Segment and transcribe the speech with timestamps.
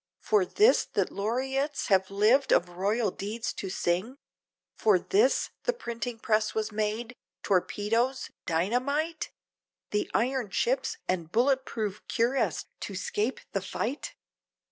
[0.19, 0.85] For this!
[0.93, 4.17] that laureates have lived of royal deeds to sing?
[4.75, 5.51] For this!
[5.65, 9.29] the printing press was made, torpedoes, dynamite?
[9.91, 14.15] The iron ships, and bullet proof cuirass to scape the fight?